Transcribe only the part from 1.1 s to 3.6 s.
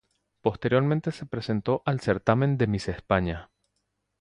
se presentó al certamen de Miss España.